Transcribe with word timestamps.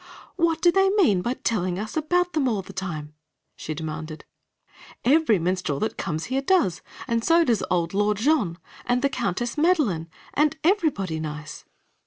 "What 0.35 0.63
do 0.63 0.71
they 0.71 0.89
mean 0.89 1.21
by 1.21 1.35
telling 1.35 1.77
us 1.77 1.95
about 1.95 2.33
them 2.33 2.47
all 2.47 2.63
the 2.63 2.73
time?" 2.73 3.13
she 3.55 3.75
demanded. 3.75 4.25
"Every 5.05 5.37
minstrel 5.37 5.79
that 5.81 5.95
comes 5.95 6.23
here 6.25 6.41
does, 6.41 6.81
and 7.07 7.23
so 7.23 7.43
does 7.43 7.61
old 7.69 7.93
Lord 7.93 8.17
Jean, 8.17 8.57
and 8.87 9.03
the 9.03 9.09
Countess 9.09 9.59
Madeline, 9.59 10.09
and 10.33 10.57
everybody 10.63 11.19
nice." 11.19 11.65